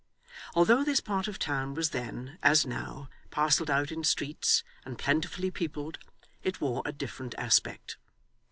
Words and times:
Although 0.55 0.83
this 0.83 0.99
part 0.99 1.27
of 1.27 1.37
town 1.37 1.75
was 1.75 1.91
then, 1.91 2.39
as 2.41 2.65
now, 2.65 3.07
parcelled 3.29 3.69
out 3.69 3.91
in 3.91 4.03
streets, 4.03 4.63
and 4.83 4.97
plentifully 4.97 5.51
peopled, 5.51 5.99
it 6.41 6.59
wore 6.59 6.81
a 6.87 6.91
different 6.91 7.35
aspect. 7.37 7.97